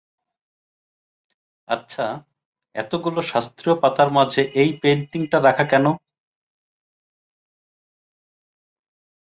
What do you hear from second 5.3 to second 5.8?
রাখা